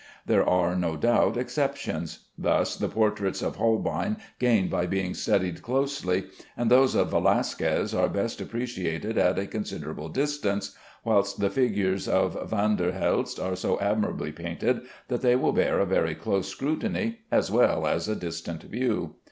[0.25, 2.25] There are, no doubt, exceptions.
[2.35, 6.23] Thus the portraits of Holbein gain by being studied closely,
[6.57, 10.75] and those of Velasquez are best appreciated at a considerable distance,
[11.05, 15.77] whilst the figures of Van der Helst are so admirably painted that they will bear
[15.77, 19.17] a very close scrutiny as well as a distant view.